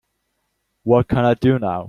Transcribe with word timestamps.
what 0.83 1.07
can 1.07 1.25
I 1.25 1.35
do 1.35 1.59
now? 1.59 1.79